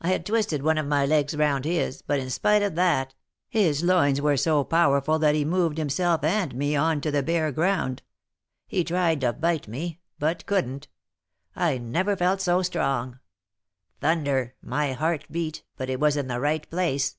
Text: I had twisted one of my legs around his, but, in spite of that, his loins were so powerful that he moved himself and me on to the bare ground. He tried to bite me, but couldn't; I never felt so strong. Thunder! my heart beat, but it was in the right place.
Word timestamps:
I 0.00 0.06
had 0.10 0.24
twisted 0.24 0.62
one 0.62 0.78
of 0.78 0.86
my 0.86 1.04
legs 1.04 1.34
around 1.34 1.64
his, 1.64 2.00
but, 2.00 2.20
in 2.20 2.30
spite 2.30 2.62
of 2.62 2.76
that, 2.76 3.16
his 3.48 3.82
loins 3.82 4.20
were 4.20 4.36
so 4.36 4.62
powerful 4.62 5.18
that 5.18 5.34
he 5.34 5.44
moved 5.44 5.78
himself 5.78 6.22
and 6.22 6.54
me 6.54 6.76
on 6.76 7.00
to 7.00 7.10
the 7.10 7.24
bare 7.24 7.50
ground. 7.50 8.00
He 8.68 8.84
tried 8.84 9.20
to 9.22 9.32
bite 9.32 9.66
me, 9.66 9.98
but 10.16 10.46
couldn't; 10.46 10.86
I 11.56 11.78
never 11.78 12.14
felt 12.16 12.40
so 12.40 12.62
strong. 12.62 13.18
Thunder! 14.00 14.54
my 14.62 14.92
heart 14.92 15.26
beat, 15.28 15.64
but 15.76 15.90
it 15.90 15.98
was 15.98 16.16
in 16.16 16.28
the 16.28 16.38
right 16.38 16.70
place. 16.70 17.16